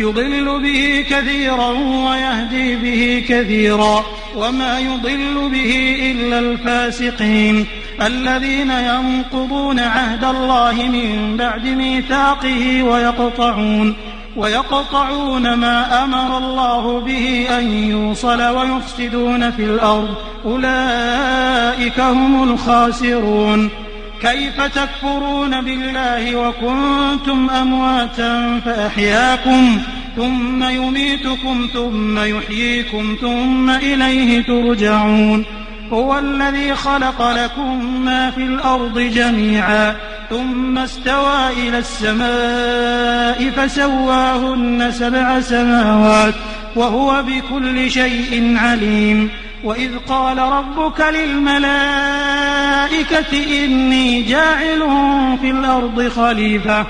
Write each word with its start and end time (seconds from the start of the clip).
يضل 0.00 0.60
به 0.62 1.04
كثيرا 1.10 1.68
ويهدي 2.08 2.76
به 2.76 3.24
كثيرا 3.28 4.04
وما 4.36 4.78
يضل 4.78 5.48
به 5.52 5.98
إلا 6.10 6.38
الفاسقين 6.38 7.66
الذين 8.02 8.70
ينقضون 8.70 9.80
عهد 9.80 10.24
الله 10.24 10.72
من 10.72 11.36
بعد 11.36 11.66
ميثاقه 11.66 12.82
ويقطعون 12.82 13.96
ويقطعون 14.36 15.54
ما 15.54 16.04
أمر 16.04 16.38
الله 16.38 17.00
به 17.00 17.46
أن 17.58 17.72
يوصل 17.72 18.42
ويفسدون 18.42 19.50
في 19.50 19.64
الأرض. 19.64 20.14
أولئك 20.44 22.00
هم 22.00 22.42
الخاسرون. 22.42 23.70
كيف 24.22 24.60
تكفرون 24.60 25.60
بالله 25.60 26.36
وكنتم 26.36 27.50
أمواتا 27.50 28.60
فأحياكم 28.64 29.78
ثم 30.16 30.64
يميتكم 30.64 31.68
ثم 31.74 32.18
يحييكم 32.18 33.16
ثم 33.20 33.70
إليه 33.70 34.42
ترجعون. 34.42 35.44
هو 35.92 36.18
الذي 36.18 36.74
خلق 36.74 37.30
لكم 37.30 38.04
ما 38.04 38.30
في 38.30 38.42
الأرض 38.42 38.98
جميعا 38.98 39.96
ثم 40.30 40.78
استوى 40.78 41.48
إلى 41.68 41.78
السماء 41.78 43.50
فسواهن 43.50 44.92
سبع 44.92 45.40
سماوات 45.40 46.34
وهو 46.76 47.22
بكل 47.22 47.90
شيء 47.90 48.56
عليم. 48.58 49.30
وإذ 49.64 49.90
قال 50.08 50.38
ربك 50.38 51.00
للملائكة 51.00 51.70
إني 53.64 54.22
جاعل 54.22 54.82
في 55.40 55.50
الأرض 55.50 56.08
خليفة. 56.08 56.86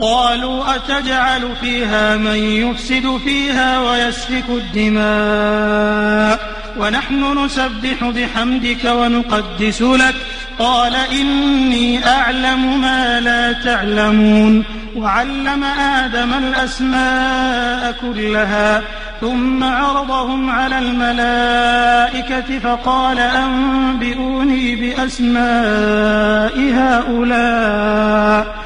قالوا 0.00 0.76
أتجعل 0.76 1.56
فيها 1.60 2.16
من 2.16 2.36
يفسد 2.36 3.20
فيها 3.24 3.80
ويسفك 3.80 4.44
الدماء 4.48 6.40
ونحن 6.80 7.44
نسبح 7.44 8.04
بحمدك 8.04 8.84
ونقدس 8.84 9.82
لك. 9.82 10.14
قال 10.58 10.94
إني 10.94 12.08
أعلم 12.08 12.80
ما 12.80 13.20
لا 13.20 13.52
تعلمون. 13.52 14.64
وعلم 14.96 15.64
آدم 15.64 16.34
الأسماء 16.34 17.94
كلها 18.00 18.82
ثم 19.20 19.64
عرضهم 19.64 20.50
على 20.50 20.78
الملائكة 20.78 22.58
فقال 22.58 23.18
أنبئوني 23.18 24.76
بأسماء 24.76 26.58
هؤلاء. 26.72 28.65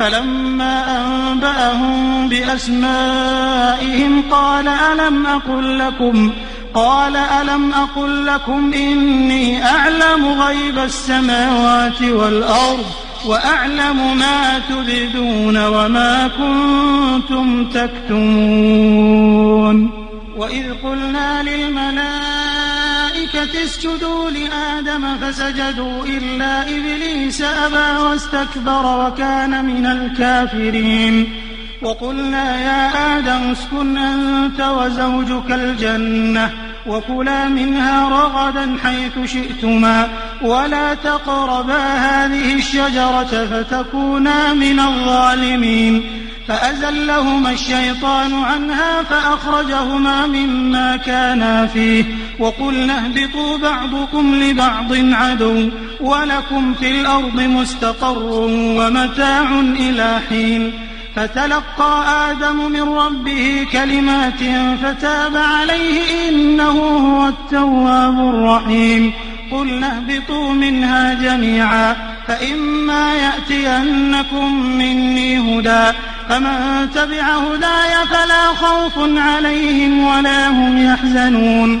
فلما 0.00 0.96
أنبأهم 0.96 2.28
بأسمائهم 2.28 4.22
قال 4.30 4.68
ألم 4.68 5.26
أقل 5.26 5.78
لكم 5.78 6.32
قال 6.74 7.16
ألم 7.16 7.72
أقل 7.72 8.26
لكم 8.26 8.72
إني 8.74 9.64
أعلم 9.66 10.40
غيب 10.40 10.78
السماوات 10.78 12.02
والأرض 12.02 12.84
وأعلم 13.26 14.18
ما 14.18 14.58
تبدون 14.68 15.66
وما 15.66 16.30
كنتم 16.38 17.64
تكتمون 17.70 19.10
وإذ 20.36 20.74
قلنا 20.84 21.42
للملائكة 21.42 22.39
اسجدوا 23.36 24.30
لآدم 24.30 25.18
فسجدوا 25.18 26.04
إلا 26.04 26.62
إبليس 26.62 27.42
أبى 27.42 28.02
واستكبر 28.02 29.06
وكان 29.06 29.64
من 29.64 29.86
الكافرين. 29.86 31.32
وقلنا 31.82 32.60
يا 32.60 33.18
آدم 33.18 33.50
اسكن 33.50 33.98
أنت 33.98 34.60
وزوجك 34.60 35.50
الجنة 35.50 36.50
وكلا 36.86 37.48
منها 37.48 38.08
رغدا 38.08 38.76
حيث 38.84 39.32
شئتما 39.32 40.08
ولا 40.42 40.94
تقربا 40.94 41.78
هذه 41.78 42.54
الشجرة 42.54 43.46
فتكونا 43.50 44.54
من 44.54 44.80
الظالمين. 44.80 46.02
فأزلهما 46.48 47.50
الشيطان 47.50 48.44
عنها 48.44 49.02
فأخرجهما 49.02 50.26
مما 50.26 50.96
كانا 50.96 51.66
فيه. 51.66 52.04
وقلنا 52.40 53.04
اهبطوا 53.04 53.58
بعضكم 53.58 54.34
لبعض 54.34 54.92
عدو 54.92 55.68
ولكم 56.00 56.74
في 56.74 57.00
الأرض 57.00 57.40
مستقر 57.40 58.22
ومتاع 58.52 59.60
إلى 59.60 60.20
حين. 60.28 60.72
فتلقى 61.16 62.04
آدم 62.30 62.72
من 62.72 62.82
ربه 62.82 63.66
كلمات 63.72 64.40
فتاب 64.82 65.36
عليه 65.36 66.28
إنه 66.28 66.70
هو 66.80 67.28
التواب 67.28 68.28
الرحيم. 68.34 69.12
قلنا 69.52 69.96
اهبطوا 69.96 70.52
منها 70.52 71.14
جميعا 71.14 71.96
فإما 72.28 73.14
يأتينكم 73.14 74.66
مني 74.66 75.38
هدى 75.38 75.98
فمن 76.28 76.88
تبع 76.94 77.22
هداي 77.22 78.06
فلا 78.10 78.46
خوف 78.46 79.18
عليهم 79.18 80.04
ولا 80.04 80.48
هم 80.48 80.84
يحزنون. 80.84 81.80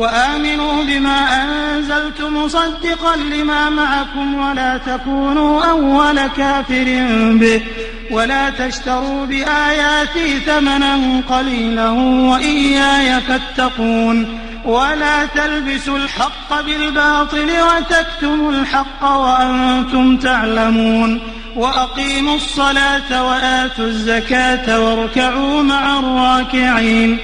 وآمنوا 0.00 0.84
بما 0.84 1.42
أنزلت 1.42 2.20
مصدقا 2.20 3.16
لما 3.16 3.70
معكم 3.70 4.34
ولا 4.34 4.78
تكونوا 4.78 5.64
أول 5.64 6.26
كافر 6.26 7.06
به. 7.32 7.62
ولا 8.10 8.50
تشتروا 8.50 9.26
بآياتي 9.26 10.40
ثمنا 10.46 11.22
قليلا 11.28 11.88
وإياي 12.30 13.20
فاتقون. 13.20 14.40
ولا 14.64 15.26
تلبسوا 15.26 15.98
الحق 15.98 16.60
بالباطل 16.60 17.50
وتكتموا 17.60 18.52
الحق 18.52 19.04
وأنتم 19.04 20.16
تعلمون. 20.16 21.20
وأقيموا 21.56 22.36
الصلاة 22.36 23.24
وآتوا 23.28 23.84
الزكاة 23.84 24.80
واركعوا 24.80 25.62
مع 25.62 25.98
الراكعين. 25.98 27.18